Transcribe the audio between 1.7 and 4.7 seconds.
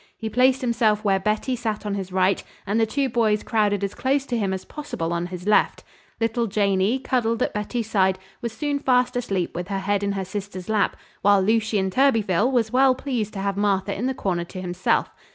on his right, and the two boys crowded as close to him as